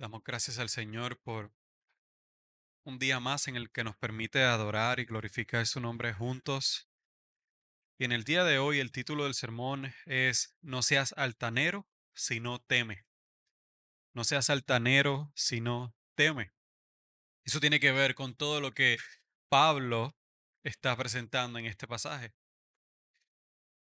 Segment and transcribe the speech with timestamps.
[0.00, 1.52] Damos gracias al Señor por
[2.84, 6.88] un día más en el que nos permite adorar y glorificar su nombre juntos.
[7.98, 12.60] Y en el día de hoy el título del sermón es No seas altanero, sino
[12.60, 13.04] teme.
[14.14, 16.54] No seas altanero, sino teme.
[17.44, 18.96] Eso tiene que ver con todo lo que
[19.50, 20.16] Pablo
[20.62, 22.32] está presentando en este pasaje.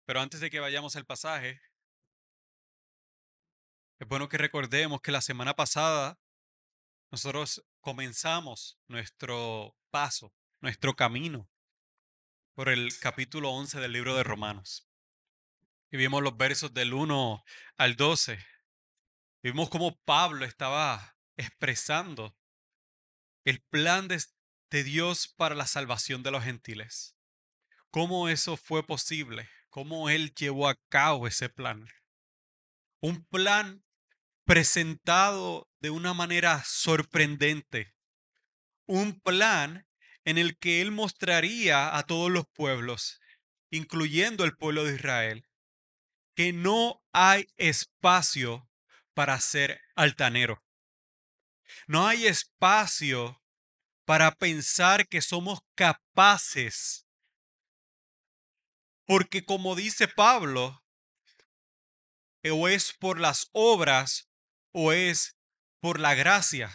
[0.07, 1.61] Pero antes de que vayamos al pasaje,
[4.01, 6.19] es bueno que recordemos que la semana pasada
[7.11, 11.47] nosotros comenzamos nuestro paso, nuestro camino
[12.55, 14.89] por el capítulo 11 del libro de Romanos.
[15.91, 17.43] Y vimos los versos del 1
[17.77, 18.43] al 12.
[19.43, 22.35] vimos cómo Pablo estaba expresando
[23.45, 24.19] el plan de,
[24.71, 27.15] de Dios para la salvación de los gentiles.
[27.91, 31.87] Cómo eso fue posible, cómo él llevó a cabo ese plan.
[32.99, 33.83] Un plan
[34.51, 37.95] presentado de una manera sorprendente.
[38.85, 39.87] Un plan
[40.25, 43.21] en el que él mostraría a todos los pueblos,
[43.69, 45.47] incluyendo el pueblo de Israel,
[46.35, 48.69] que no hay espacio
[49.13, 50.61] para ser altanero.
[51.87, 53.41] No hay espacio
[54.03, 57.07] para pensar que somos capaces.
[59.05, 60.83] Porque como dice Pablo,
[62.43, 64.27] o es por las obras
[64.73, 65.37] o es
[65.79, 66.71] por la gracia,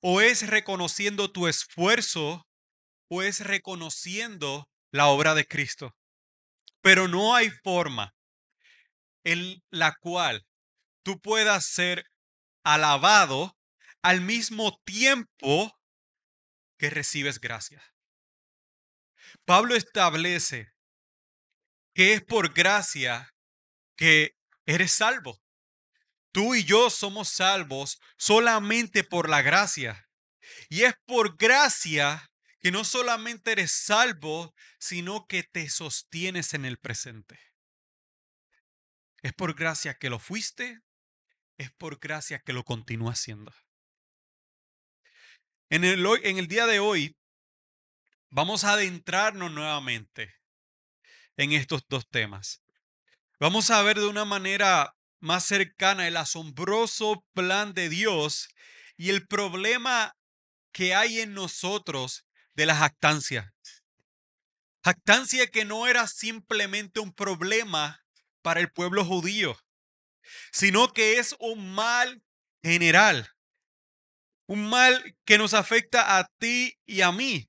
[0.00, 2.46] o es reconociendo tu esfuerzo,
[3.08, 5.96] o es reconociendo la obra de Cristo.
[6.80, 8.14] Pero no hay forma
[9.24, 10.46] en la cual
[11.04, 12.04] tú puedas ser
[12.64, 13.56] alabado
[14.02, 15.78] al mismo tiempo
[16.78, 17.82] que recibes gracia.
[19.44, 20.72] Pablo establece
[21.94, 23.34] que es por gracia
[23.96, 25.41] que eres salvo.
[26.32, 30.08] Tú y yo somos salvos solamente por la gracia.
[30.70, 32.30] Y es por gracia
[32.60, 37.38] que no solamente eres salvo, sino que te sostienes en el presente.
[39.22, 40.80] Es por gracia que lo fuiste,
[41.58, 43.52] es por gracia que lo continúas siendo.
[45.68, 47.16] En el, en el día de hoy
[48.30, 50.34] vamos a adentrarnos nuevamente
[51.36, 52.62] en estos dos temas.
[53.38, 58.48] Vamos a ver de una manera más cercana el asombroso plan de Dios
[58.96, 60.16] y el problema
[60.72, 63.54] que hay en nosotros de la jactancia.
[64.84, 68.04] Jactancia que no era simplemente un problema
[68.42, 69.56] para el pueblo judío,
[70.50, 72.20] sino que es un mal
[72.64, 73.30] general,
[74.48, 77.48] un mal que nos afecta a ti y a mí,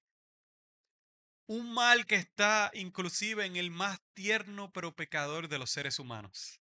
[1.48, 6.63] un mal que está inclusive en el más tierno pero pecador de los seres humanos.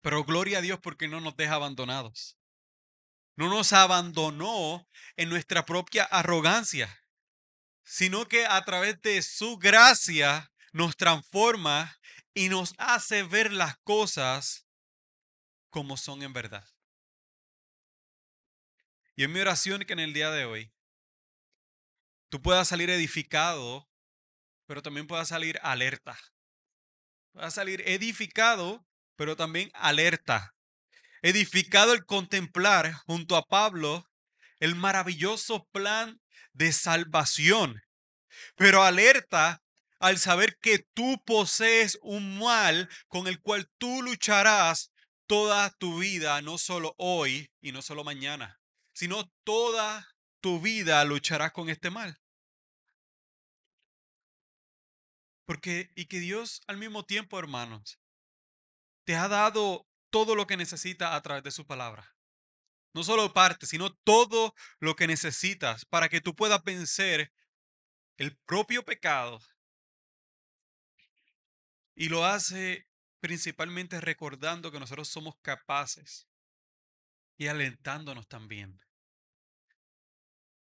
[0.00, 2.38] Pero gloria a Dios porque no nos deja abandonados.
[3.36, 7.04] No nos abandonó en nuestra propia arrogancia,
[7.84, 11.98] sino que a través de su gracia nos transforma
[12.34, 14.66] y nos hace ver las cosas
[15.70, 16.68] como son en verdad.
[19.16, 20.72] Y en mi oración que en el día de hoy
[22.28, 23.88] tú puedas salir edificado,
[24.66, 26.18] pero también puedas salir alerta.
[27.32, 28.86] Puedas salir edificado,
[29.20, 30.54] pero también alerta.
[31.20, 34.08] Edificado el contemplar junto a Pablo
[34.60, 36.22] el maravilloso plan
[36.54, 37.82] de salvación,
[38.56, 39.62] pero alerta
[39.98, 44.90] al saber que tú posees un mal con el cual tú lucharás
[45.26, 48.58] toda tu vida, no solo hoy y no solo mañana,
[48.94, 50.08] sino toda
[50.40, 52.18] tu vida lucharás con este mal.
[55.44, 57.99] Porque, y que Dios al mismo tiempo, hermanos,
[59.10, 62.14] te ha dado todo lo que necesitas a través de su palabra.
[62.94, 67.32] No solo parte, sino todo lo que necesitas para que tú puedas vencer
[68.18, 69.40] el propio pecado.
[71.96, 72.86] Y lo hace
[73.18, 76.28] principalmente recordando que nosotros somos capaces
[77.36, 78.80] y alentándonos también.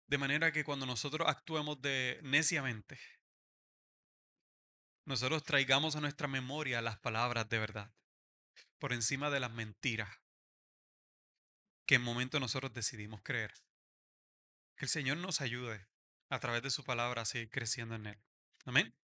[0.06, 2.96] De manera que cuando nosotros actuemos de neciamente,
[5.04, 7.96] nosotros traigamos a nuestra memoria las palabras de verdad
[8.78, 10.10] por encima de las mentiras
[11.86, 13.54] que en momento nosotros decidimos creer.
[14.76, 15.86] Que el Señor nos ayude
[16.28, 18.22] a través de su palabra a seguir creciendo en Él.
[18.64, 18.94] Amén.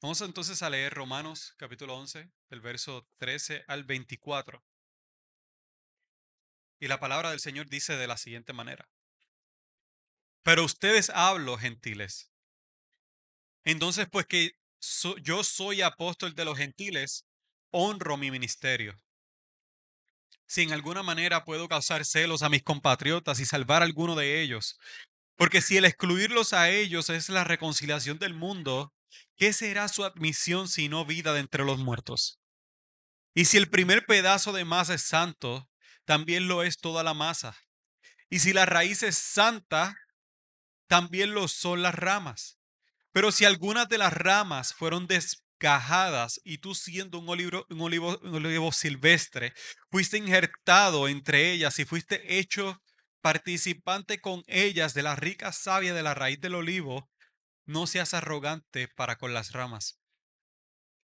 [0.00, 4.64] Vamos entonces a leer Romanos capítulo 11, del verso 13 al 24.
[6.78, 8.88] Y la palabra del Señor dice de la siguiente manera.
[10.42, 12.30] Pero ustedes hablo, gentiles.
[13.64, 14.52] Entonces, pues que
[15.22, 17.25] yo soy apóstol de los gentiles,
[17.76, 18.96] honro mi ministerio.
[20.46, 24.40] si en alguna manera puedo causar celos a mis compatriotas y salvar a alguno de
[24.40, 24.78] ellos.
[25.36, 28.94] Porque si el excluirlos a ellos es la reconciliación del mundo,
[29.36, 32.40] ¿qué será su admisión si no vida de entre los muertos?
[33.34, 35.68] Y si el primer pedazo de masa es santo,
[36.04, 37.56] también lo es toda la masa.
[38.30, 39.96] Y si la raíz es santa,
[40.86, 42.58] también lo son las ramas.
[43.12, 45.06] Pero si algunas de las ramas fueron
[46.44, 49.52] y tú siendo un olivo, un olivo, un olivo silvestre,
[49.90, 52.80] fuiste injertado entre ellas y fuiste hecho
[53.20, 57.10] participante con ellas de la rica savia de la raíz del olivo,
[57.64, 59.98] no seas arrogante para con las ramas.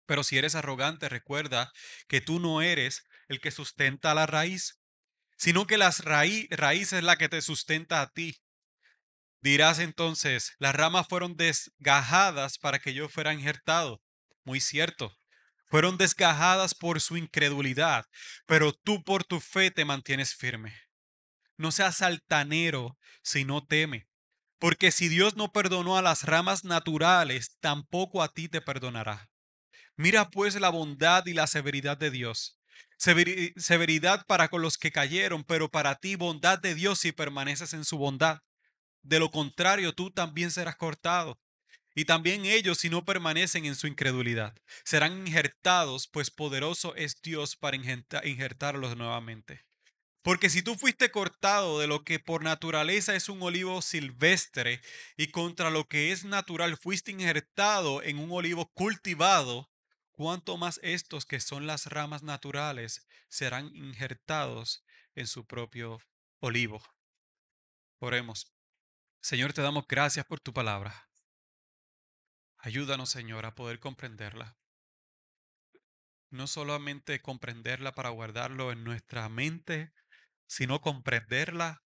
[0.05, 1.71] Pero si eres arrogante, recuerda
[2.07, 4.79] que tú no eres el que sustenta la raíz,
[5.37, 8.37] sino que las raíz, raíz es la que te sustenta a ti.
[9.41, 14.01] Dirás entonces, las ramas fueron desgajadas para que yo fuera injertado.
[14.43, 15.15] Muy cierto.
[15.67, 18.05] Fueron desgajadas por su incredulidad,
[18.45, 20.75] pero tú por tu fe te mantienes firme.
[21.57, 24.07] No seas altanero si no teme,
[24.59, 29.29] porque si Dios no perdonó a las ramas naturales, tampoco a ti te perdonará.
[29.95, 32.59] Mira pues la bondad y la severidad de Dios.
[32.97, 37.85] Severidad para con los que cayeron, pero para ti bondad de Dios si permaneces en
[37.85, 38.39] su bondad.
[39.03, 41.39] De lo contrario, tú también serás cortado.
[41.93, 47.55] Y también ellos, si no permanecen en su incredulidad, serán injertados, pues poderoso es Dios
[47.55, 49.65] para injertarlos nuevamente.
[50.21, 54.79] Porque si tú fuiste cortado de lo que por naturaleza es un olivo silvestre
[55.17, 59.71] y contra lo que es natural fuiste injertado en un olivo cultivado,
[60.11, 64.83] cuánto más estos que son las ramas naturales serán injertados
[65.15, 65.99] en su propio
[66.39, 66.83] olivo.
[67.97, 68.53] Oremos.
[69.21, 71.10] Señor, te damos gracias por tu palabra.
[72.63, 74.55] Ayúdanos, Señor, a poder comprenderla.
[76.29, 79.91] No solamente comprenderla para guardarlo en nuestra mente,
[80.45, 81.83] sino comprenderla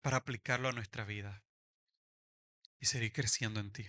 [0.00, 1.44] para aplicarlo a nuestra vida
[2.80, 3.86] y seguir creciendo en ti.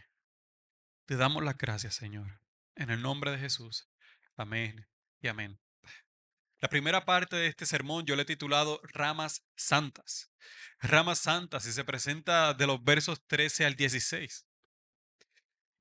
[1.05, 2.39] Te damos las gracias, Señor,
[2.75, 3.89] en el nombre de Jesús.
[4.37, 4.87] Amén
[5.21, 5.59] y amén.
[6.59, 10.31] La primera parte de este sermón yo le he titulado Ramas Santas.
[10.79, 14.45] Ramas Santas y se presenta de los versos 13 al 16.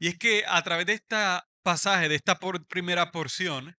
[0.00, 2.38] Y es que a través de esta pasaje, de esta
[2.68, 3.76] primera porción,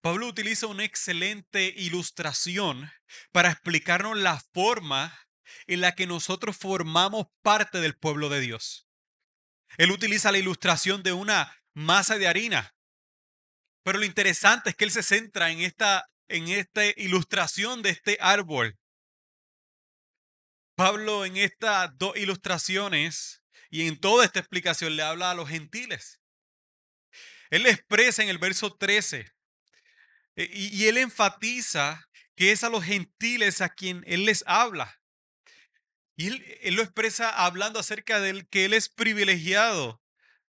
[0.00, 2.90] Pablo utiliza una excelente ilustración
[3.32, 5.16] para explicarnos la forma
[5.66, 8.88] en la que nosotros formamos parte del pueblo de Dios.
[9.78, 12.74] Él utiliza la ilustración de una masa de harina.
[13.84, 18.16] Pero lo interesante es que él se centra en esta en esta ilustración de este
[18.20, 18.78] árbol.
[20.76, 23.39] Pablo en estas dos ilustraciones
[23.70, 26.20] y en toda esta explicación le habla a los gentiles.
[27.50, 29.32] Él expresa en el verso 13
[30.36, 35.00] eh, y, él enfatiza que es a los gentiles a quien él les habla.
[36.16, 40.02] Y él, él, lo expresa hablando acerca de que él es privilegiado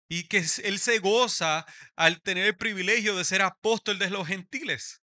[0.09, 1.65] y que él se goza
[1.95, 5.01] al tener el privilegio de ser apóstol de los gentiles.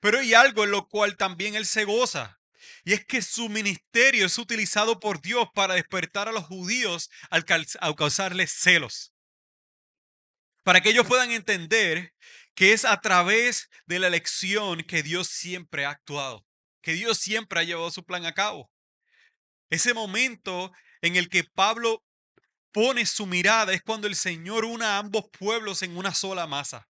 [0.00, 2.40] Pero hay algo en lo cual también él se goza.
[2.84, 7.44] Y es que su ministerio es utilizado por Dios para despertar a los judíos al,
[7.44, 9.12] causarles celos.
[10.62, 12.14] Para que ellos puedan entender
[12.54, 16.46] que es a través de la elección que Dios siempre ha actuado,
[16.82, 18.70] que Dios siempre ha llevado su plan a cabo.
[19.70, 22.04] Ese momento en el que Pablo
[22.72, 26.88] pone su mirada es cuando el Señor una a ambos pueblos en una sola masa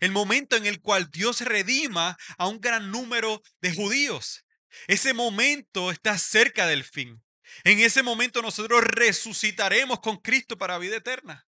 [0.00, 4.44] el momento en el cual Dios redima a un gran número de judíos.
[4.86, 7.22] Ese momento está cerca del fin.
[7.64, 11.46] En ese momento nosotros resucitaremos con Cristo para vida eterna.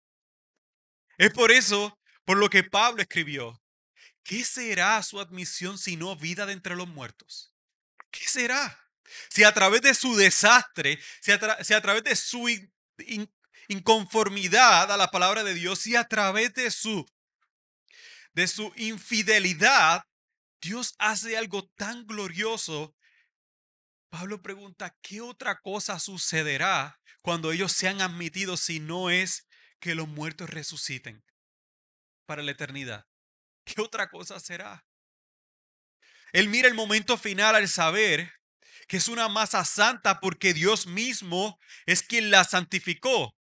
[1.18, 3.62] Es por eso, por lo que Pablo escribió,
[4.22, 7.54] ¿qué será su admisión si no vida de entre los muertos?
[8.10, 8.90] ¿Qué será?
[9.28, 12.48] Si a través de su desastre, si a, través de su
[13.68, 17.06] inconformidad a la palabra de Dios, si a través de su
[18.32, 20.04] de su infidelidad,
[20.60, 22.94] Dios hace algo tan glorioso.
[24.10, 29.46] Pablo pregunta, ¿qué otra cosa sucederá cuando ellos sean admitidos si no es
[29.78, 31.24] que los muertos resuciten
[32.26, 33.06] para la eternidad?
[33.64, 34.84] ¿Qué otra cosa será?
[36.32, 38.32] Él mira el momento final al saber
[38.88, 43.34] que es una masa santa porque Dios mismo es quien la santificó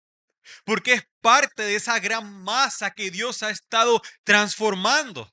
[0.64, 5.32] porque es parte de esa gran masa que Dios ha estado transformando.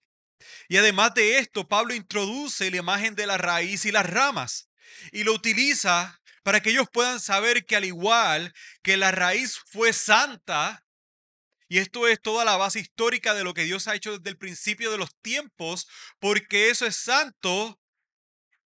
[0.67, 4.69] Y además de esto, Pablo introduce la imagen de la raíz y las ramas
[5.11, 9.93] y lo utiliza para que ellos puedan saber que al igual que la raíz fue
[9.93, 10.85] santa,
[11.67, 14.37] y esto es toda la base histórica de lo que Dios ha hecho desde el
[14.37, 15.87] principio de los tiempos,
[16.19, 17.79] porque eso es santo,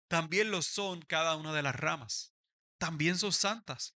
[0.09, 2.33] también lo son cada una de las ramas.
[2.79, 3.95] También son santas.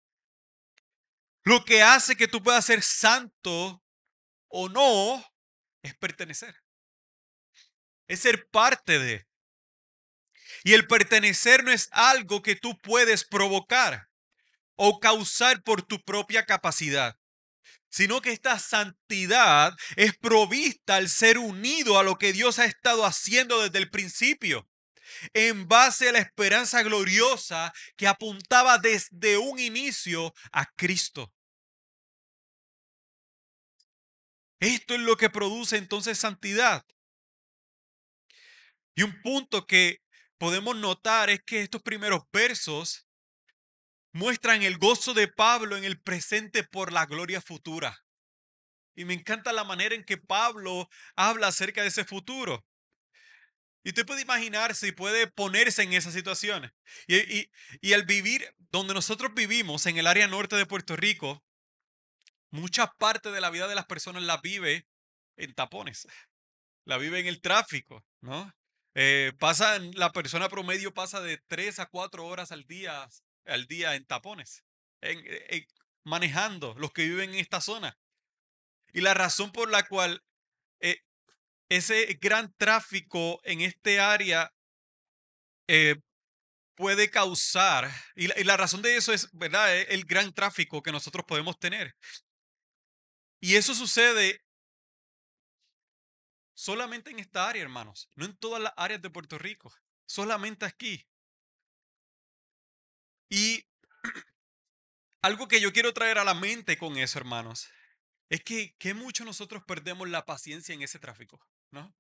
[1.43, 3.83] Lo que hace que tú puedas ser santo
[4.47, 5.25] o no
[5.81, 6.55] es pertenecer.
[8.07, 9.27] Es ser parte de.
[10.63, 14.07] Y el pertenecer no es algo que tú puedes provocar
[14.75, 17.17] o causar por tu propia capacidad,
[17.89, 23.05] sino que esta santidad es provista al ser unido a lo que Dios ha estado
[23.05, 24.67] haciendo desde el principio,
[25.33, 31.33] en base a la esperanza gloriosa que apuntaba desde un inicio a Cristo.
[34.59, 36.85] Esto es lo que produce entonces santidad.
[38.95, 40.01] Y un punto que
[40.41, 43.07] podemos notar es que estos primeros versos
[44.11, 48.03] muestran el gozo de Pablo en el presente por la gloria futura.
[48.95, 52.65] Y me encanta la manera en que Pablo habla acerca de ese futuro.
[53.83, 56.71] Y usted puede imaginarse y puede ponerse en esas situaciones.
[57.05, 61.43] Y, y, y al vivir donde nosotros vivimos, en el área norte de Puerto Rico,
[62.49, 64.87] mucha parte de la vida de las personas la vive
[65.37, 66.07] en tapones.
[66.85, 68.51] La vive en el tráfico, ¿no?
[68.93, 69.31] Eh,
[69.93, 73.07] la persona promedio pasa de 3 a 4 horas al día,
[73.45, 74.63] al día en tapones,
[75.01, 75.23] en,
[76.03, 77.97] manejando los que viven en esta zona.
[78.93, 80.23] Y la razón por la cual
[80.81, 80.99] eh,
[81.69, 84.51] ese gran tráfico en este área
[85.67, 85.95] eh,
[86.75, 89.73] puede causar, y la, y la, razón de eso es, ¿verdad?
[89.77, 91.95] E, el gran tráfico que nosotros podemos tener.
[93.39, 94.41] Y eso sucede
[96.61, 99.73] Solamente en esta área, hermanos, no en todas las áreas de Puerto Rico,
[100.05, 101.07] solamente aquí.
[103.29, 103.65] Y
[105.23, 107.67] algo que yo quiero traer a la mente con eso, hermanos,
[108.29, 111.95] es que, que mucho nosotros perdemos la paciencia en ese tráfico, ¿no?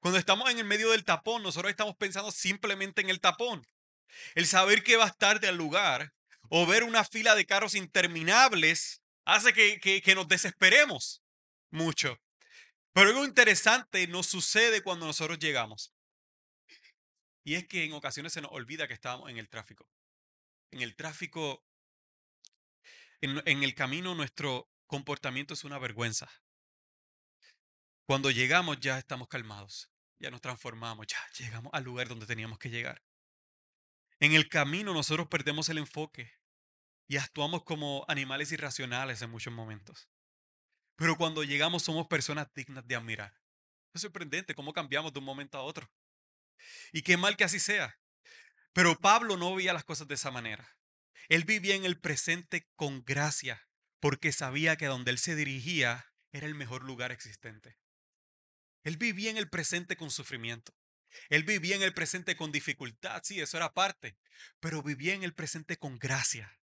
[0.00, 3.66] Cuando estamos en el medio del tapón, nosotros estamos pensando simplemente en el tapón.
[4.34, 6.12] El saber que va a estar del lugar
[6.50, 11.22] o ver una fila de carros interminables hace que, que nos desesperemos
[11.70, 12.21] mucho.
[12.92, 15.94] Pero algo interesante nos sucede cuando nosotros llegamos.
[17.44, 19.88] Y es que en ocasiones se nos olvida que estábamos en el tráfico.
[20.70, 21.64] En el tráfico,
[23.20, 26.30] en, en el camino, nuestro comportamiento es una vergüenza.
[28.04, 32.70] Cuando llegamos ya estamos calmados, ya nos transformamos, ya llegamos al lugar donde teníamos que
[32.70, 33.02] llegar.
[34.20, 36.32] En el camino nosotros perdemos el enfoque
[37.08, 40.08] y actuamos como animales irracionales en muchos momentos.
[41.02, 43.34] Pero cuando llegamos somos personas dignas de admirar.
[43.92, 45.90] Es sorprendente cómo cambiamos de un momento a otro.
[46.92, 47.98] Y qué mal que así sea.
[48.72, 50.76] Pero Pablo no veía las cosas de esa manera.
[51.28, 53.68] Él vivía en el presente con gracia,
[53.98, 57.80] porque sabía que donde él se dirigía era el mejor lugar existente.
[58.84, 60.72] Él vivía en el presente con sufrimiento.
[61.30, 64.16] Él vivía en el presente con dificultad, sí, eso era parte,
[64.60, 66.60] pero vivía en el presente con gracia.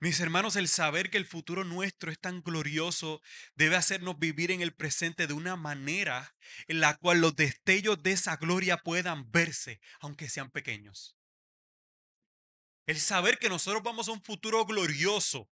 [0.00, 3.22] Mis hermanos, el saber que el futuro nuestro es tan glorioso
[3.54, 6.34] debe hacernos vivir en el presente de una manera
[6.66, 11.16] en la cual los destellos de esa gloria puedan verse, aunque sean pequeños.
[12.86, 15.48] El saber que nosotros vamos a un futuro glorioso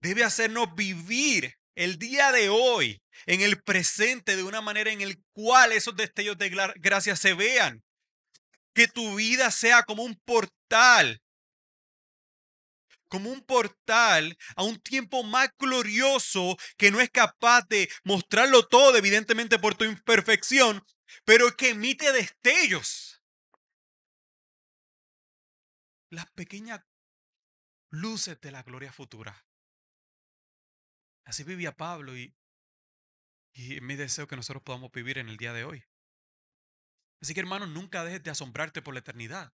[0.00, 5.14] debe hacernos vivir el día de hoy en el presente de una manera en la
[5.32, 7.82] cual esos destellos de gracia se vean.
[8.72, 11.20] Que tu vida sea como un portal
[13.10, 18.96] como un portal a un tiempo más glorioso que no es capaz de mostrarlo todo,
[18.96, 20.82] evidentemente por tu imperfección,
[21.26, 23.22] pero que emite destellos.
[26.08, 26.80] Las pequeñas
[27.90, 29.44] luces de la gloria futura.
[31.24, 32.34] Así vivía Pablo y,
[33.52, 35.84] y mi deseo que nosotros podamos vivir en el día de hoy.
[37.20, 39.52] Así que hermanos, nunca dejes de asombrarte por la eternidad.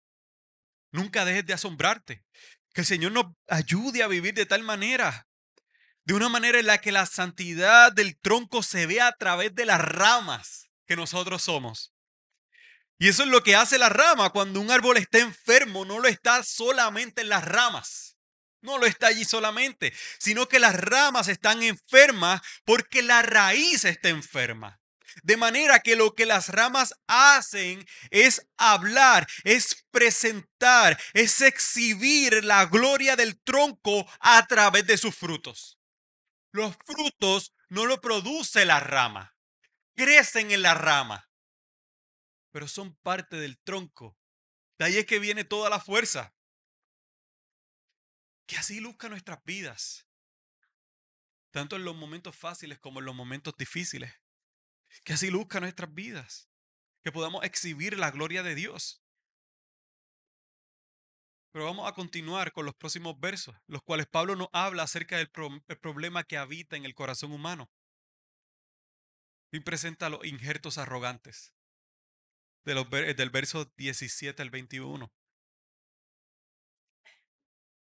[0.97, 2.25] Nunca dejes de asombrarte.
[2.73, 5.29] Que el Señor nos ayude a vivir de tal manera,
[6.05, 9.67] de una manera en la que la santidad del tronco se vea a través de
[9.67, 11.93] las ramas que nosotros somos.
[12.99, 14.31] Y eso es lo que hace la rama.
[14.31, 18.17] Cuando un árbol está enfermo, no lo está solamente en las ramas.
[18.63, 24.09] No lo está allí solamente, sino que las ramas están enfermas porque la raíz está
[24.09, 24.81] enferma.
[25.23, 32.67] De manera que lo que las ramas hacen es hablar, es presentar, es exhibir la
[32.67, 35.79] gloria del tronco a través de sus frutos.
[36.53, 39.37] Los frutos no lo produce la rama,
[39.95, 41.31] crecen en la rama,
[42.53, 44.19] pero son parte del tronco.
[44.79, 46.35] De ahí es que viene toda la fuerza.
[48.47, 50.07] Que así luzca nuestras vidas,
[51.51, 54.13] tanto en los momentos fáciles como en los momentos difíciles
[55.05, 56.49] que así luzca nuestras vidas.
[57.03, 59.01] que podamos exhibir la gloria de Dios.
[61.53, 65.31] Pero vamos a continuar con los próximos versos, los cuales Pablo nos habla acerca del
[65.31, 67.71] problema que habita en el corazón humano.
[69.53, 71.55] Y presenta los injertos arrogantes
[72.67, 75.13] del verso 17 al 21.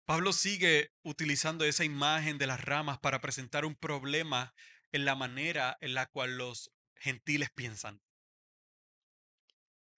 [0.07, 4.55] Pablo sigue utilizando esa imagen de las ramas para presentar un problema
[4.93, 8.01] en la manera en la cual los gentiles piensan.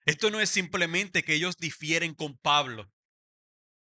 [0.05, 2.91] Esto no es simplemente que ellos difieren con Pablo.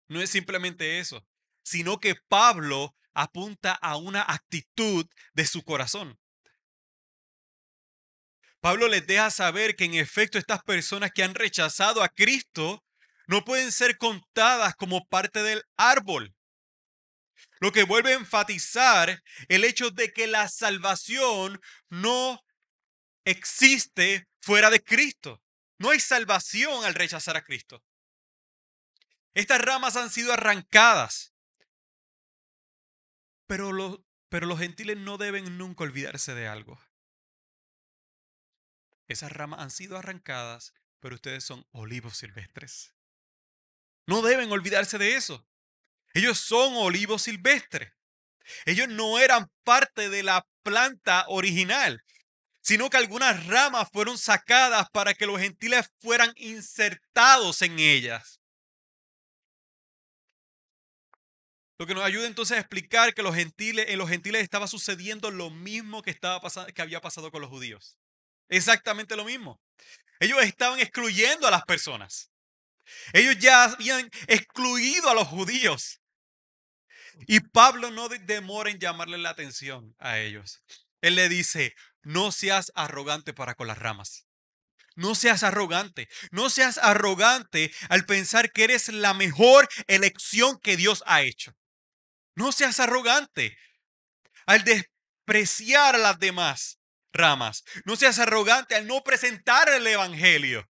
[0.09, 1.27] No es simplemente eso,
[1.63, 6.19] sino que Pablo apunta a una actitud de su corazón.
[8.61, 12.85] Pablo les deja saber que en efecto estas personas que han rechazado a Cristo
[13.29, 16.35] no pueden ser contadas como parte del árbol.
[17.61, 22.43] Lo que vuelve a enfatizar el hecho de que la salvación no
[23.27, 25.43] existe fuera de Cristo.
[25.79, 27.85] No hay salvación al rechazar a Cristo.
[29.35, 31.35] Estas ramas han sido arrancadas.
[33.47, 36.81] Pero los, pero los gentiles no deben nunca olvidarse de algo.
[39.09, 42.95] Esas ramas han sido arrancadas, pero ustedes son olivos silvestres.
[44.07, 45.47] No deben olvidarse de eso.
[46.15, 47.93] Ellos son olivos silvestres.
[48.65, 52.03] Ellos no eran parte de la planta original,
[52.67, 58.41] sino que algunas ramas fueron sacadas para que los gentiles fueran insertados en ellas.
[61.79, 65.31] Lo que nos ayuda entonces a explicar que los gentiles, en los gentiles estaba sucediendo
[65.31, 68.01] lo mismo que, estaba pasando, que había pasado con los judíos.
[68.49, 69.61] Exactamente lo mismo.
[70.19, 72.33] Ellos estaban excluyendo a las personas.
[73.13, 76.01] Ellos ya habían excluido a los judíos.
[77.29, 80.65] Y Pablo no demora en llamarle la atención a ellos.
[81.01, 84.29] Él le dice, no seas arrogante para con las ramas.
[84.95, 86.09] No seas arrogante.
[86.31, 91.57] No seas arrogante al pensar que eres la mejor elección que Dios ha hecho.
[92.37, 93.59] No seas arrogante
[94.47, 96.79] al despreciar a las demás
[97.13, 97.65] ramas.
[97.85, 100.71] No seas arrogante al no presentar el Evangelio.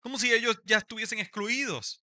[0.00, 2.02] Como si ellos ya estuviesen excluidos.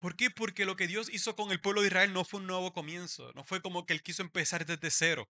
[0.00, 0.30] ¿Por qué?
[0.30, 3.32] Porque lo que Dios hizo con el pueblo de Israel no fue un nuevo comienzo,
[3.34, 5.28] no fue como que Él quiso empezar desde cero.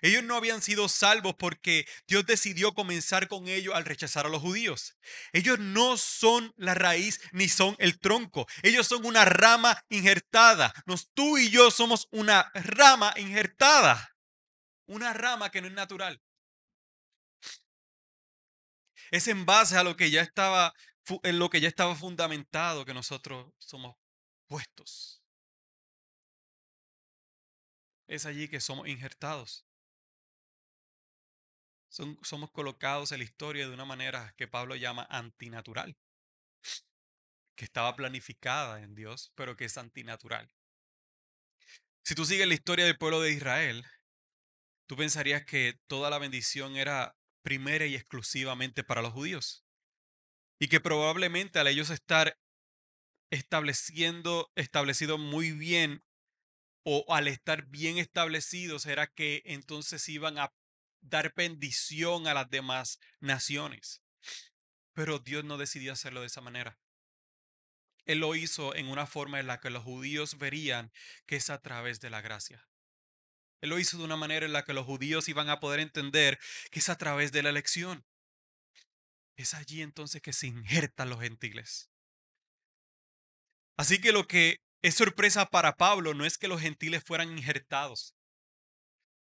[0.00, 4.40] Ellos no habían sido salvos porque Dios decidió comenzar con ellos al rechazar a los
[4.40, 4.96] judíos.
[5.32, 8.46] Ellos no son la raíz ni son el tronco.
[8.62, 10.72] Ellos son una rama injertada.
[10.86, 14.16] Nos, tú y yo somos una rama injertada.
[14.86, 16.22] Una rama que no es natural.
[19.10, 20.72] Es en base a lo que ya estaba,
[21.22, 23.96] en lo que ya estaba fundamentado que nosotros somos
[24.46, 25.22] puestos.
[28.06, 29.68] Es allí que somos injertados
[31.88, 35.96] somos colocados en la historia de una manera que Pablo llama antinatural,
[37.56, 40.52] que estaba planificada en Dios, pero que es antinatural.
[42.04, 43.84] Si tú sigues la historia del pueblo de Israel,
[44.86, 49.64] tú pensarías que toda la bendición era primera y exclusivamente para los judíos.
[50.58, 52.38] Y que probablemente al ellos estar
[53.30, 56.04] estableciendo, establecido muy bien
[56.84, 60.54] o al estar bien establecidos era que entonces iban a
[61.00, 64.02] dar bendición a las demás naciones.
[64.94, 66.78] Pero Dios no decidió hacerlo de esa manera.
[68.04, 70.90] Él lo hizo en una forma en la que los judíos verían
[71.26, 72.66] que es a través de la gracia.
[73.60, 76.38] Él lo hizo de una manera en la que los judíos iban a poder entender
[76.70, 78.06] que es a través de la elección.
[79.38, 81.88] Es allí entonces que se injertan los gentiles.
[83.76, 88.16] Así que lo que es sorpresa para Pablo no es que los gentiles fueran injertados.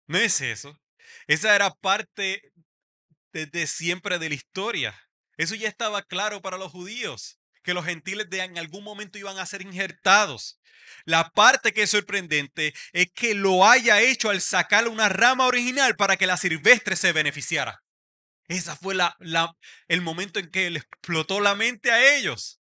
[0.07, 0.79] No es eso.
[1.27, 2.53] Esa era parte
[3.33, 4.97] desde siempre de la historia.
[5.35, 9.37] Eso ya estaba claro para los judíos, que los gentiles de en algún momento iban
[9.37, 10.61] a ser injertados.
[11.03, 15.97] La parte que es sorprendente es que lo haya hecho al sacar una rama original
[15.97, 17.83] para que la silvestre se beneficiara.
[18.49, 19.15] Esa fue la,
[19.87, 22.59] el momento en que le explotó la mente a ellos.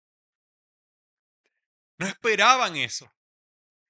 [1.98, 3.10] No esperaban eso.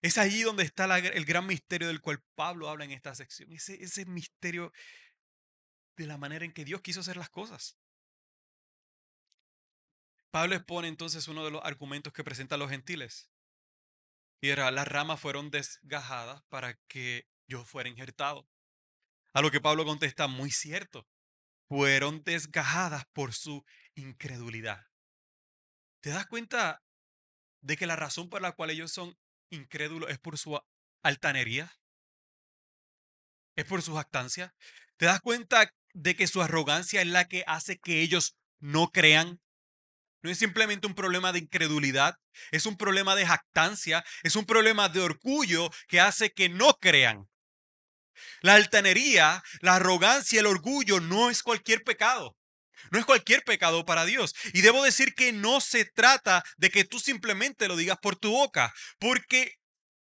[0.01, 3.53] Es allí donde está el gran misterio del cual Pablo habla en esta sección.
[3.53, 4.73] Ese, ese misterio
[5.97, 7.77] de la manera en que Dios quiso hacer las cosas.
[10.31, 13.29] Pablo expone entonces uno de los argumentos que presentan los gentiles.
[14.41, 18.49] Y era, las ramas fueron desgajadas para que yo fuera injertado.
[19.33, 21.09] A lo que Pablo contesta, muy cierto,
[21.69, 24.87] fueron desgajadas por su incredulidad.
[26.01, 26.83] ¿Te das cuenta
[27.61, 29.19] de que la razón por la cual ellos son
[29.51, 30.59] incrédulo es por su
[31.03, 31.73] altanería,
[33.57, 34.55] es por su jactancia.
[34.97, 39.41] ¿Te das cuenta de que su arrogancia es la que hace que ellos no crean.
[40.23, 42.17] No es simplemente un problema de incredulidad,
[42.51, 47.29] es un problema de jactancia, es un problema de orgullo que hace que no crean.
[48.41, 52.37] La altanería, la arrogancia, el orgullo no es cualquier pecado.
[52.91, 54.35] No es cualquier pecado para Dios.
[54.53, 58.31] Y debo decir que no se trata de que tú simplemente lo digas por tu
[58.31, 59.57] boca, porque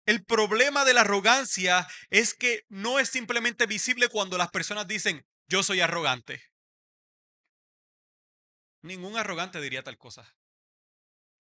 [0.07, 5.25] el problema de la arrogancia es que no es simplemente visible cuando las personas dicen,
[5.49, 6.43] yo soy arrogante.
[8.83, 10.37] Ningún arrogante diría tal cosa.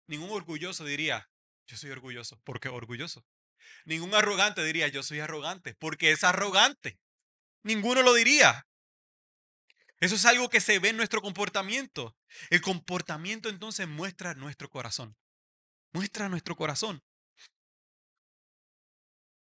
[0.06, 1.28] Ningún orgulloso diría,
[1.66, 2.40] yo soy orgulloso.
[2.44, 3.26] ¿Por qué orgulloso?
[3.84, 6.98] Ningún arrogante diría, yo soy arrogante, porque es arrogante.
[7.62, 8.66] Ninguno lo diría.
[10.00, 12.16] Eso es algo que se ve en nuestro comportamiento.
[12.50, 15.16] El comportamiento entonces muestra nuestro corazón.
[15.92, 17.02] Muestra nuestro corazón.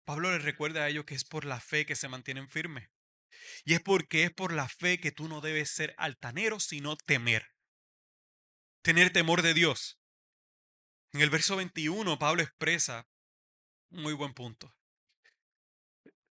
[0.04, 2.90] Pablo les recuerda a ellos que es por la fe que se mantienen firmes.
[3.64, 7.48] Y es porque es por la fe que tú no debes ser altanero, sino temer.
[8.82, 10.00] Tener temor de Dios.
[11.14, 13.08] En el verso 21, Pablo expresa
[13.92, 14.74] muy buen punto.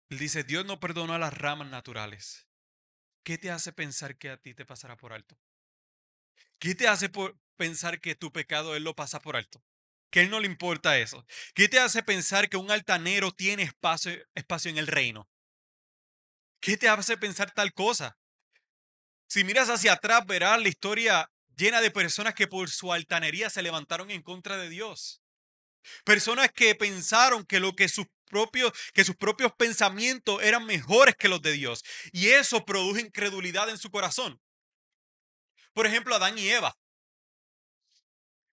[0.09, 2.47] Dice, Dios no perdonó a las ramas naturales.
[3.23, 5.39] ¿Qué te hace pensar que a ti te pasará por alto?
[6.59, 7.09] ¿Qué te hace
[7.57, 9.63] pensar que tu pecado Él lo pasa por alto?
[10.11, 11.25] Que Él no le importa eso.
[11.55, 15.29] ¿Qué te hace pensar que un altanero tiene espacio, espacio en el reino?
[16.59, 18.17] ¿Qué te hace pensar tal cosa?
[19.27, 23.63] Si miras hacia atrás, verás la historia llena de personas que por su altanería se
[23.63, 25.22] levantaron en contra de Dios.
[26.03, 31.27] Personas que pensaron que lo que sus propios que sus propios pensamientos eran mejores que
[31.27, 34.41] los de Dios y eso produjo incredulidad en su corazón.
[35.73, 36.75] Por ejemplo, Adán y Eva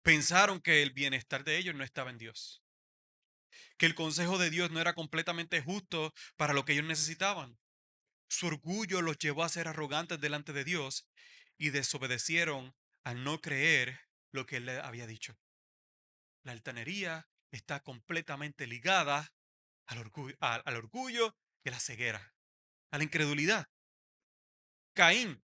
[0.02, 2.62] pensaron que el bienestar de ellos no estaba en Dios.
[3.76, 7.58] Que el consejo de Dios no era completamente justo para lo que ellos necesitaban.
[8.28, 11.08] Su orgullo los llevó a ser arrogantes delante de Dios
[11.58, 14.00] y desobedecieron al no creer
[14.32, 15.36] lo que Él le había dicho.
[16.42, 19.32] La altanería está completamente ligada
[19.86, 22.34] al orgullo, al, orgullo y a la ceguera,
[22.90, 23.68] a la incredulidad.
[24.94, 25.42] Caín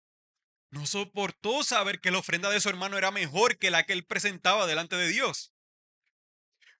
[0.70, 4.04] no soportó saber que la ofrenda de su hermano era mejor que la que él
[4.04, 5.52] presentaba delante de Dios.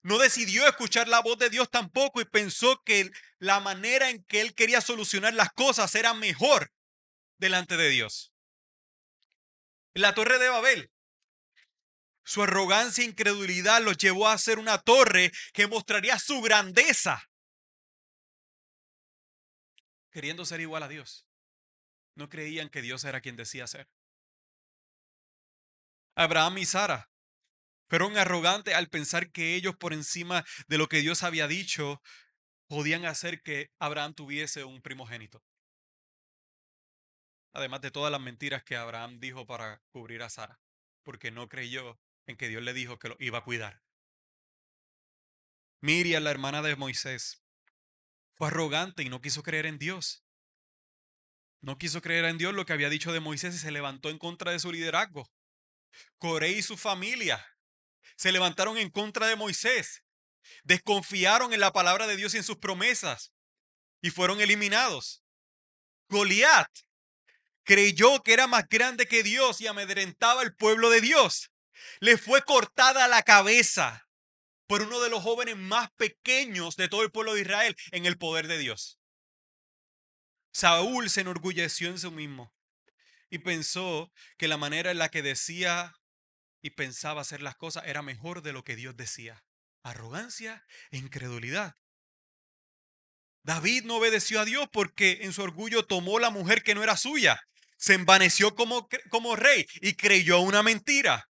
[0.03, 4.40] No decidió escuchar la voz de Dios tampoco y pensó que la manera en que
[4.40, 6.73] él quería solucionar las cosas era mejor
[7.38, 8.33] delante de Dios.
[9.94, 10.92] la torre de Babel,
[12.29, 17.27] su arrogancia e incredulidad los llevó a hacer una torre que mostraría su grandeza.
[20.11, 21.27] Queriendo ser igual a Dios.
[22.17, 23.88] No creían que Dios era quien decía ser.
[26.17, 27.11] Abraham y Sara
[27.88, 32.03] fueron arrogantes al pensar que ellos por encima de lo que Dios había dicho
[32.67, 35.43] podían hacer que Abraham tuviese un primogénito.
[37.55, 40.61] Además de todas las mentiras que Abraham dijo para cubrir a Sara,
[41.05, 43.83] porque no creyó en que Dios le dijo que lo iba a cuidar.
[45.81, 47.43] Miriam, la hermana de Moisés,
[48.35, 50.25] fue arrogante y no quiso creer en Dios.
[51.61, 54.19] No quiso creer en Dios lo que había dicho de Moisés y se levantó en
[54.19, 55.29] contra de su liderazgo.
[56.19, 57.45] Coré y su familia
[58.17, 60.05] se levantaron en contra de Moisés.
[60.64, 63.33] Desconfiaron en la palabra de Dios y en sus promesas
[64.03, 65.25] y fueron eliminados.
[66.09, 66.71] Goliat
[67.64, 71.51] creyó que era más grande que Dios y amedrentaba al pueblo de Dios
[72.01, 74.09] le fue cortada la cabeza
[74.67, 78.19] por uno de los jóvenes más pequeños de todo el pueblo de Israel en el
[78.19, 78.99] poder de Dios.
[80.53, 82.53] Saúl se enorgulleció en sí mismo
[83.31, 85.95] y pensó que la manera en la que decía
[86.61, 89.45] y pensaba hacer las cosas era mejor de lo que Dios decía.
[89.83, 91.77] Arrogancia e incredulidad.
[93.43, 96.97] David no obedeció a Dios porque en su orgullo tomó la mujer que no era
[96.97, 97.41] suya,
[97.79, 101.28] se envaneció como, como rey y creyó una mentira.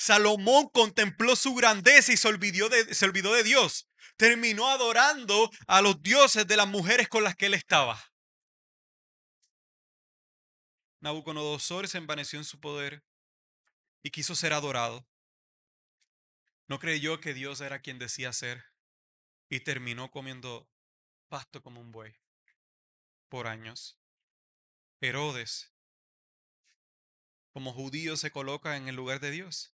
[0.00, 3.86] Salomón contempló su grandeza y se olvidó, de, se olvidó de Dios.
[4.16, 8.02] Terminó adorando a los dioses de las mujeres con las que él estaba.
[11.00, 13.04] Nabucodonosor se envaneció en su poder
[14.02, 15.06] y quiso ser adorado.
[16.66, 18.64] No creyó que Dios era quien decía ser
[19.50, 20.66] y terminó comiendo
[21.28, 22.16] pasto como un buey
[23.28, 23.98] por años.
[25.02, 25.74] Herodes,
[27.52, 29.74] como judío, se coloca en el lugar de Dios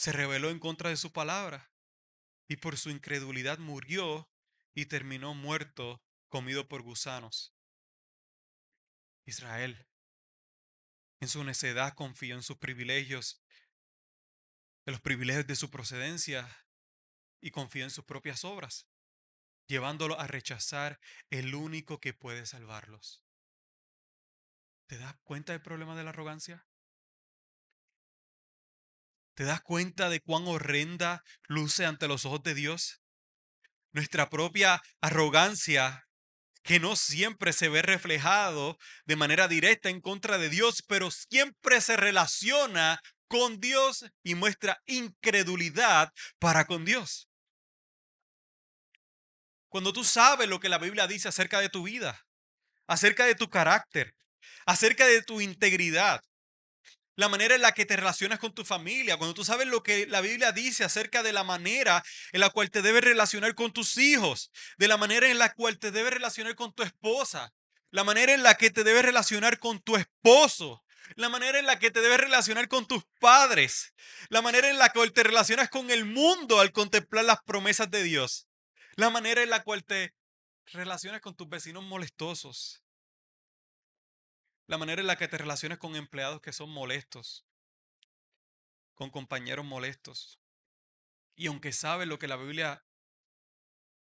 [0.00, 1.70] se rebeló en contra de su palabra
[2.48, 4.30] y por su incredulidad murió
[4.72, 7.54] y terminó muerto, comido por gusanos.
[9.26, 9.86] Israel,
[11.20, 13.42] en su necedad confió en sus privilegios,
[14.86, 16.48] en los privilegios de su procedencia
[17.42, 18.88] y confió en sus propias obras,
[19.66, 23.22] llevándolo a rechazar el único que puede salvarlos.
[24.86, 26.69] ¿Te das cuenta del problema de la arrogancia?
[29.34, 33.00] ¿Te das cuenta de cuán horrenda luce ante los ojos de Dios?
[33.92, 36.06] Nuestra propia arrogancia
[36.62, 41.80] que no siempre se ve reflejado de manera directa en contra de Dios, pero siempre
[41.80, 47.28] se relaciona con Dios y muestra incredulidad para con Dios.
[49.68, 52.26] Cuando tú sabes lo que la Biblia dice acerca de tu vida,
[52.88, 54.14] acerca de tu carácter,
[54.66, 56.22] acerca de tu integridad,
[57.20, 60.06] la manera en la que te relacionas con tu familia, cuando tú sabes lo que
[60.06, 62.02] la Biblia dice acerca de la manera
[62.32, 65.78] en la cual te debes relacionar con tus hijos, de la manera en la cual
[65.78, 67.52] te debes relacionar con tu esposa,
[67.90, 70.82] la manera en la que te debes relacionar con tu esposo,
[71.14, 73.92] la manera en la que te debes relacionar con tus padres,
[74.30, 78.02] la manera en la cual te relacionas con el mundo al contemplar las promesas de
[78.02, 78.48] Dios,
[78.96, 80.14] la manera en la cual te
[80.72, 82.82] relacionas con tus vecinos molestosos,
[84.70, 87.44] la manera en la que te relacionas con empleados que son molestos,
[88.94, 90.38] con compañeros molestos.
[91.34, 92.86] Y aunque sabes lo que la Biblia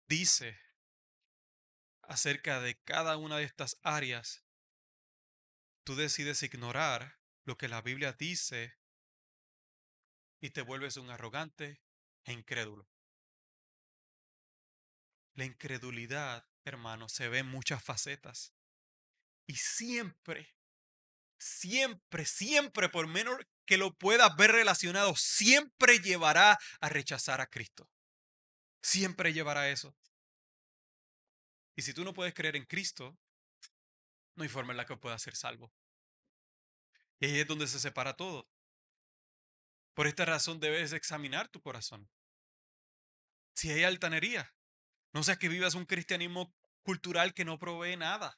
[0.08, 0.60] dice
[2.02, 4.44] acerca de cada una de estas áreas,
[5.84, 8.76] tú decides ignorar lo que la Biblia dice
[10.42, 11.80] y te vuelves un arrogante
[12.24, 12.90] e incrédulo.
[15.36, 18.55] La incredulidad, hermano, se ve en muchas facetas.
[19.48, 20.56] Y siempre,
[21.38, 27.90] siempre, siempre, por menos que lo puedas ver relacionado, siempre llevará a rechazar a Cristo.
[28.82, 29.96] Siempre llevará eso.
[31.76, 33.18] Y si tú no puedes creer en Cristo,
[34.36, 35.74] no hay forma en la que puedas ser salvo.
[37.20, 38.50] Y ahí es donde se separa todo.
[39.94, 42.10] Por esta razón debes examinar tu corazón.
[43.56, 44.54] Si hay altanería,
[45.14, 46.54] no sea que vivas un cristianismo
[46.84, 48.38] cultural que no provee nada.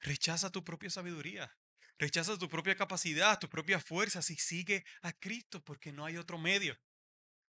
[0.00, 1.56] Rechaza tu propia sabiduría.
[1.98, 6.38] Rechaza tu propia capacidad, tus propias fuerzas y sigue a Cristo porque no hay otro
[6.38, 6.78] medio.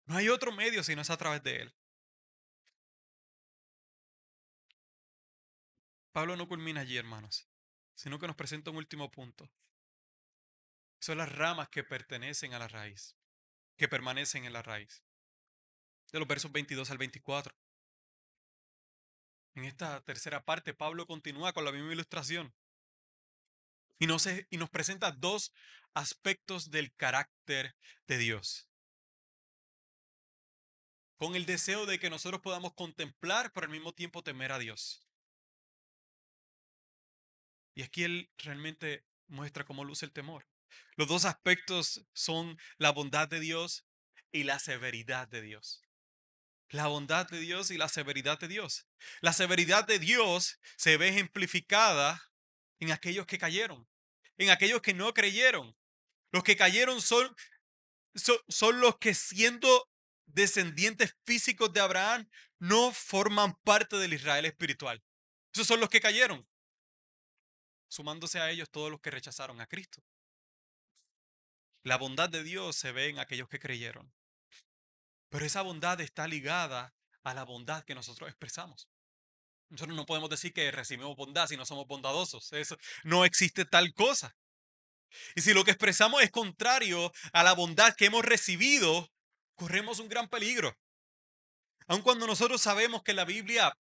[0.05, 1.75] No hay otro medio si no es a través de Él.
[6.11, 7.47] Pablo no culmina allí, hermanos,
[7.93, 9.51] sino que nos presenta un último punto.
[10.99, 13.15] Son las ramas que pertenecen a la raíz,
[13.77, 15.03] que permanecen en la raíz.
[16.11, 17.55] De los versos 22 al 24.
[19.59, 22.53] En esta tercera parte, Pablo continúa con la misma ilustración
[23.99, 24.25] y nos,
[24.71, 25.51] presenta dos
[25.93, 27.75] aspectos del carácter
[28.07, 28.69] de Dios.
[31.17, 35.05] Con el deseo de que nosotros podamos contemplar, pero al mismo tiempo temer a Dios.
[37.75, 40.47] Y aquí él realmente muestra cómo luce el temor.
[40.95, 43.85] Los dos aspectos son la bondad de Dios
[44.31, 45.88] y la severidad de Dios
[46.69, 48.87] la bondad de Dios y la severidad de Dios.
[49.21, 52.31] La severidad de Dios se ve ejemplificada
[52.79, 53.87] en aquellos que cayeron,
[54.37, 55.75] en aquellos que no creyeron.
[56.31, 57.35] Los que cayeron son,
[58.47, 59.89] son, los que siendo
[60.27, 62.29] descendientes físicos de Abraham
[62.59, 65.03] no forman parte del Israel espiritual.
[65.53, 66.47] Esos son los que cayeron,
[67.87, 70.03] sumándose a ellos todos los que rechazaron a Cristo.
[71.83, 74.13] La bondad de Dios se ve en aquellos que creyeron.
[75.29, 78.89] Pero esa bondad está ligada a la bondad que nosotros expresamos.
[79.69, 82.51] Nosotros no podemos decir que recibimos bondad si no somos bondadosos.
[82.53, 84.35] Eso, no existe tal cosa.
[85.35, 89.11] Y si lo que expresamos es contrario a la bondad que hemos recibido,
[89.55, 90.77] corremos un gran peligro.
[91.87, 93.77] Aun cuando nosotros sabemos que la Biblia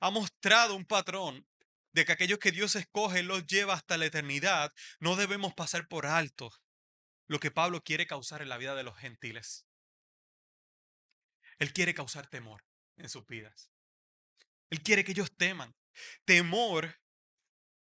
[0.00, 1.46] ha mostrado un patrón
[1.92, 6.06] de que aquellos que Dios escoge los lleva hasta la eternidad, no debemos pasar por
[6.06, 6.52] alto
[7.26, 9.66] lo que Pablo quiere causar en la vida de los gentiles.
[11.60, 12.64] Él quiere causar temor
[12.96, 13.70] en sus vidas.
[14.70, 15.76] Él quiere que ellos teman.
[16.24, 17.00] Temor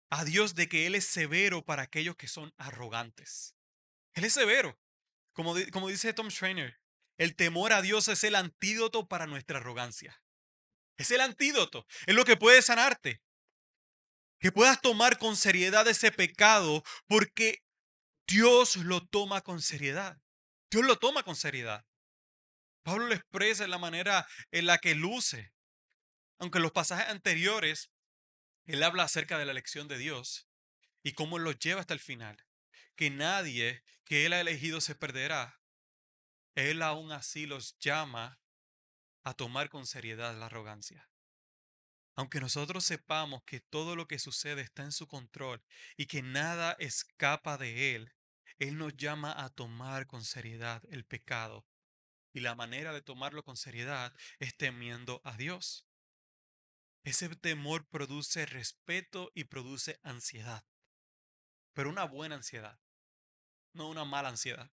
[0.09, 3.57] a Dios de que Él es severo para aquellos que son arrogantes.
[4.15, 4.79] Él es severo.
[5.33, 6.81] Como, como dice Tom Schreiner,
[7.19, 10.23] el temor a Dios es el antídoto para nuestra arrogancia.
[10.97, 11.87] Es el antídoto.
[12.07, 13.23] Es lo que puede sanarte.
[14.39, 17.65] Que puedas tomar con seriedad ese pecado porque
[18.27, 20.21] Dios lo toma con seriedad.
[20.71, 21.85] Dios lo toma con seriedad.
[22.87, 25.53] Pablo lo expresa en la manera en la que luce.
[26.39, 27.91] Aunque en los pasajes anteriores,
[28.65, 30.49] él habla acerca de la elección de Dios
[31.03, 32.47] y cómo lo lleva hasta el final.
[32.95, 35.61] Que nadie que él ha elegido se perderá.
[36.55, 38.39] Él aún así los llama
[39.25, 41.11] a tomar con seriedad la arrogancia.
[42.15, 45.61] Aunque nosotros sepamos que todo lo que sucede está en su control
[45.97, 48.15] y que nada escapa de Él,
[48.61, 51.67] Él nos llama a tomar con seriedad el pecado
[52.37, 55.87] y la manera de tomarlo con seriedad es temiendo a Dios.
[57.03, 60.63] Ese temor produce respeto y produce ansiedad.
[61.73, 62.79] Pero una buena ansiedad,
[63.73, 64.71] no una mala ansiedad.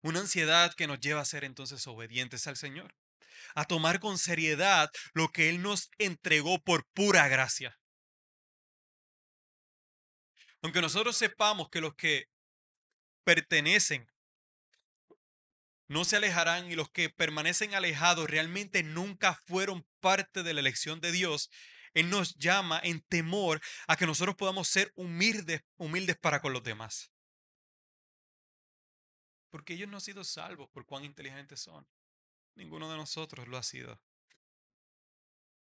[0.00, 2.96] Una ansiedad que nos lleva a ser entonces obedientes al Señor,
[3.54, 7.78] a tomar con seriedad lo que Él nos entregó por pura gracia.
[10.62, 12.30] Aunque nosotros sepamos que los que
[13.24, 14.10] pertenecen
[15.88, 21.00] no se alejarán y los que permanecen alejados realmente nunca fueron parte de la elección
[21.00, 21.50] de Dios,
[21.94, 26.62] Él nos llama en temor a que nosotros podamos ser humildes, humildes para con los
[26.62, 27.10] demás.
[29.50, 31.88] Porque ellos no han sido salvos por cuán inteligentes son.
[32.54, 33.98] Ninguno de nosotros lo ha sido.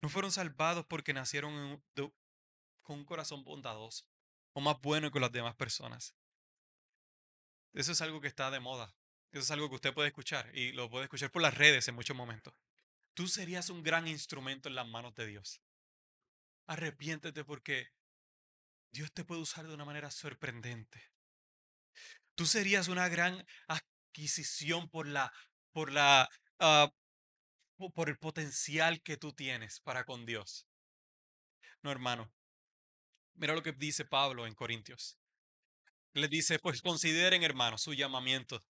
[0.01, 1.83] No fueron salvados porque nacieron
[2.83, 4.05] con un corazón bondadoso
[4.53, 6.15] o más bueno que las demás personas.
[7.73, 8.93] Eso es algo que está de moda.
[9.31, 11.95] Eso es algo que usted puede escuchar y lo puede escuchar por las redes en
[11.95, 12.53] muchos momentos.
[13.13, 15.61] Tú serías un gran instrumento en las manos de Dios.
[16.67, 17.91] Arrepiéntete porque
[18.91, 21.11] Dios te puede usar de una manera sorprendente.
[22.35, 25.31] Tú serías una gran adquisición por la,
[25.71, 26.91] por la, ah,
[27.93, 30.67] por el potencial que tú tienes para con Dios.
[31.83, 32.31] No, hermano.
[33.35, 35.17] Mira lo que dice Pablo en Corintios.
[36.13, 38.61] Le dice, pues consideren, hermano, su llamamiento.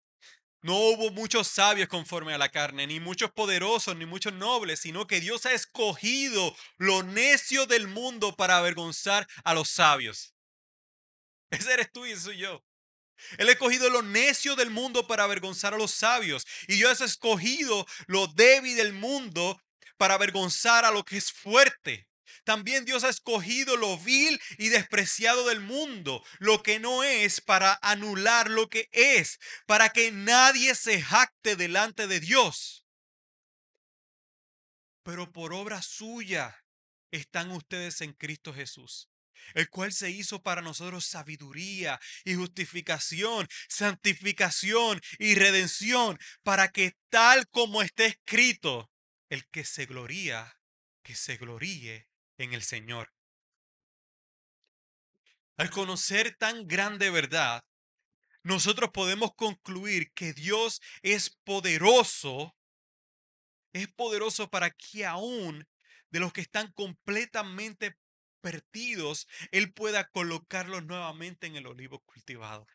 [0.63, 5.07] No hubo muchos sabios conforme a la carne, ni muchos poderosos, ni muchos nobles, sino
[5.07, 10.35] que Dios ha escogido lo necio del mundo para avergonzar a los sabios.
[11.51, 12.63] Ese eres tú y soy yo.
[13.39, 16.47] Él ha escogido lo necio del mundo para avergonzar a los sabios.
[16.69, 19.61] Y Dios ha escogido lo débil del mundo
[19.97, 22.10] para avergonzar a lo que es fuerte.
[22.45, 27.79] También Dios ha escogido lo vil y despreciado del mundo, lo que no es, para
[27.83, 32.85] anular lo que es, para que nadie se jacte delante de Dios.
[35.03, 36.65] Pero por obra suya
[37.11, 39.11] están ustedes en Cristo Jesús
[39.55, 47.49] el cual se hizo para nosotros sabiduría y justificación, santificación y redención, para que tal
[47.49, 48.91] como está escrito,
[49.29, 50.57] el que se gloría,
[51.03, 52.10] que se gloríe
[52.43, 53.13] en el Señor.
[55.57, 57.65] Al conocer tan grande verdad,
[58.43, 62.57] nosotros podemos concluir que Dios es poderoso,
[63.73, 65.69] es poderoso para que aún
[66.11, 67.97] de los que están completamente
[68.41, 72.67] perdidos, Él pueda colocarlos nuevamente en el olivo cultivado.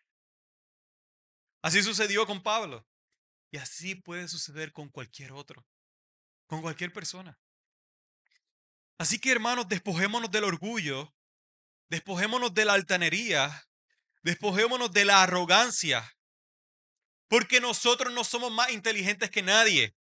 [1.63, 2.88] Así sucedió con Pablo.
[3.51, 5.65] Y así puede suceder con cualquier otro,
[6.45, 7.39] con cualquier persona.
[8.98, 11.14] Así que hermanos, despojémonos del orgullo,
[11.90, 13.68] despojémonos de la altanería,
[14.24, 16.18] despojémonos de la arrogancia,
[17.28, 19.96] porque nosotros no somos más inteligentes que nadie.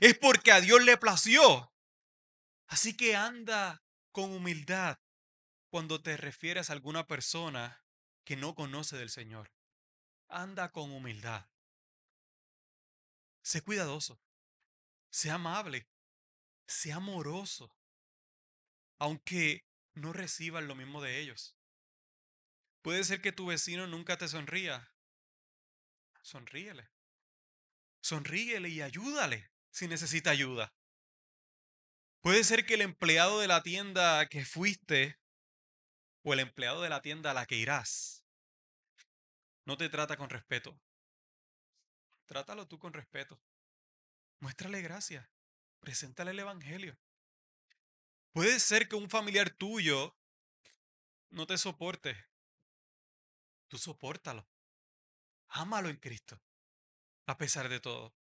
[0.00, 1.72] Es porque a Dios le plació.
[2.66, 3.82] Así que anda
[4.12, 4.98] con humildad
[5.70, 7.82] cuando te refieres a alguna persona
[8.24, 9.50] que no conoce del Señor.
[10.28, 11.48] Anda con humildad.
[13.42, 14.20] Sé cuidadoso.
[15.10, 15.88] Sé amable
[16.68, 17.74] sea amoroso,
[18.98, 21.56] aunque no reciban lo mismo de ellos.
[22.82, 24.92] Puede ser que tu vecino nunca te sonría.
[26.22, 26.88] Sonríele.
[28.00, 30.72] Sonríele y ayúdale si necesita ayuda.
[32.20, 35.18] Puede ser que el empleado de la tienda que fuiste
[36.22, 38.24] o el empleado de la tienda a la que irás
[39.64, 40.80] no te trata con respeto.
[42.24, 43.38] Trátalo tú con respeto.
[44.40, 45.30] Muéstrale gracia.
[45.80, 46.98] Preséntale el Evangelio.
[48.32, 50.16] Puede ser que un familiar tuyo
[51.30, 52.26] no te soporte.
[53.68, 54.48] Tú soportalo.
[55.48, 56.40] Ámalo en Cristo,
[57.26, 58.14] a pesar de todo.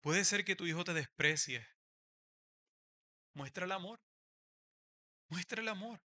[0.00, 1.66] Puede ser que tu hijo te desprecie.
[3.32, 4.00] Muestra el amor.
[5.28, 6.02] Muestra el amor.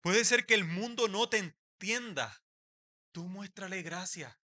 [0.00, 2.42] Puede ser que el mundo no te entienda.
[3.12, 4.40] Tú muéstrale gracia.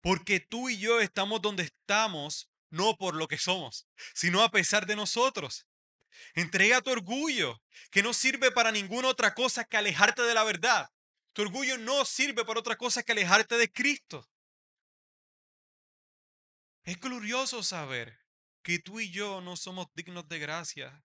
[0.00, 4.86] Porque tú y yo estamos donde estamos no por lo que somos, sino a pesar
[4.86, 5.66] de nosotros.
[6.34, 10.90] Entrega tu orgullo, que no sirve para ninguna otra cosa que alejarte de la verdad.
[11.32, 14.28] Tu orgullo no sirve para otra cosa que alejarte de Cristo.
[16.82, 18.18] Es glorioso saber
[18.62, 21.04] que tú y yo no somos dignos de gracia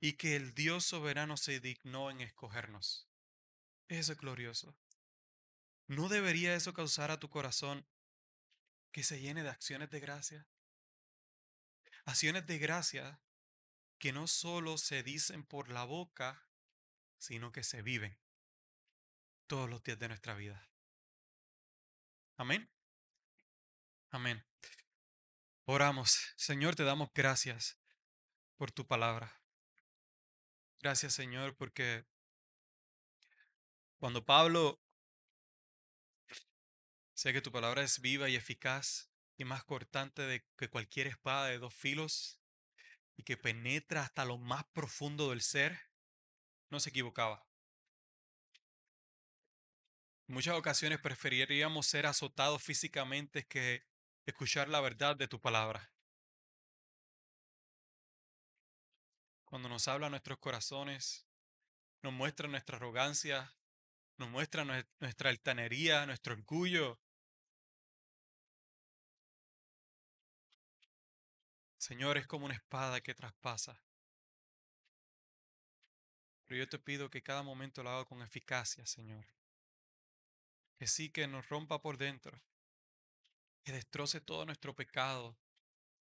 [0.00, 3.08] y que el Dios soberano se dignó en escogernos.
[3.88, 4.76] Eso es glorioso.
[5.86, 7.86] ¿No debería eso causar a tu corazón
[8.90, 10.46] que se llene de acciones de gracia?
[12.04, 13.20] Acciones de gracia
[13.98, 16.46] que no solo se dicen por la boca,
[17.18, 18.18] sino que se viven
[19.46, 20.68] todos los días de nuestra vida.
[22.36, 22.70] Amén.
[24.10, 24.44] Amén.
[25.64, 26.34] Oramos.
[26.36, 27.78] Señor, te damos gracias
[28.56, 29.40] por tu palabra.
[30.80, 32.04] Gracias, Señor, porque
[33.96, 34.82] cuando Pablo
[37.14, 41.46] sé que tu palabra es viva y eficaz y más cortante de que cualquier espada
[41.46, 42.40] de dos filos
[43.16, 45.78] y que penetra hasta lo más profundo del ser,
[46.70, 47.46] no se equivocaba.
[50.26, 53.84] En muchas ocasiones preferiríamos ser azotados físicamente que
[54.26, 55.92] escuchar la verdad de tu palabra.
[59.44, 61.26] Cuando nos habla a nuestros corazones,
[62.02, 63.54] nos muestra nuestra arrogancia,
[64.16, 67.00] nos muestra nuestra altanería, nuestro orgullo.
[71.84, 73.78] Señor, es como una espada que traspasa.
[76.46, 79.26] Pero yo te pido que cada momento lo haga con eficacia, Señor.
[80.78, 82.40] Que sí que nos rompa por dentro.
[83.64, 85.36] Que destroce todo nuestro pecado,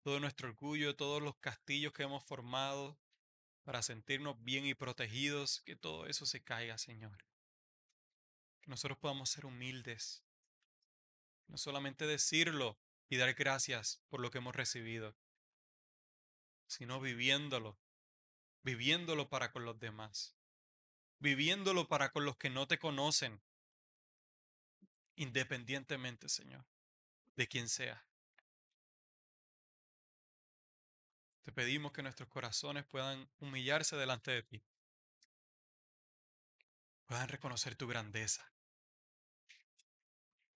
[0.02, 2.98] todo nuestro orgullo, todos los castillos que hemos formado
[3.62, 5.62] para sentirnos bien y protegidos.
[5.62, 7.24] Que todo eso se caiga, Señor.
[8.62, 10.24] Que nosotros podamos ser humildes.
[11.46, 15.16] No solamente decirlo y dar gracias por lo que hemos recibido,
[16.68, 17.80] sino viviéndolo
[18.68, 20.36] viviéndolo para con los demás,
[21.20, 23.42] viviéndolo para con los que no te conocen,
[25.16, 26.66] independientemente, Señor,
[27.38, 28.06] de quien sea.
[31.44, 34.62] Te pedimos que nuestros corazones puedan humillarse delante de ti,
[37.06, 38.52] puedan reconocer tu grandeza,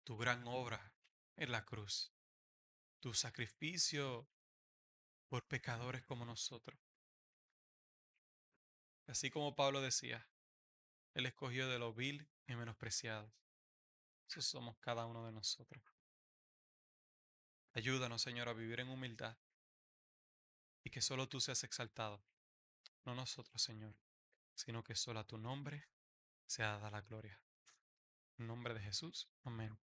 [0.03, 0.93] tu gran obra
[1.37, 2.13] en la cruz,
[2.99, 4.29] tu sacrificio
[5.31, 6.79] por pecadores como nosotros.
[9.07, 10.29] Así como Pablo decía,
[11.15, 13.33] Él escogió de lo vil y menospreciado.
[14.29, 15.83] Eso somos cada uno de nosotros.
[17.73, 19.39] Ayúdanos, Señor, a vivir en humildad
[20.83, 22.25] y que solo tú seas exaltado,
[23.05, 23.97] no nosotros, Señor,
[24.55, 25.89] sino que solo a tu nombre
[26.47, 27.41] sea dada la gloria.
[28.37, 29.79] En nombre de Jesús, amén.